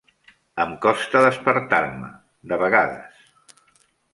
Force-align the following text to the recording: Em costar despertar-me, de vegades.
Em 0.63 0.71
costar 0.85 1.21
despertar-me, 1.25 2.09
de 2.53 2.61
vegades. 2.63 3.25